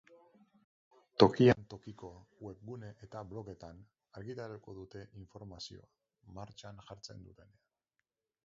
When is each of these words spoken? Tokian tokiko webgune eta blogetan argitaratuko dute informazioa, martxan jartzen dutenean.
Tokian 1.23 1.59
tokiko 1.73 2.09
webgune 2.47 2.89
eta 3.07 3.21
blogetan 3.33 3.83
argitaratuko 4.21 4.75
dute 4.79 5.05
informazioa, 5.23 5.87
martxan 6.39 6.83
jartzen 6.89 7.25
dutenean. 7.29 7.59